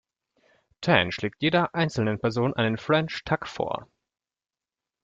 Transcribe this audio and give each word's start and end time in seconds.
Tan 0.81 1.11
schlägt 1.11 1.43
jeder 1.43 1.75
einzelnen 1.75 2.17
Person 2.19 2.55
einen 2.55 2.77
French 2.79 3.21
Tuck 3.23 3.45
vor. 3.45 3.87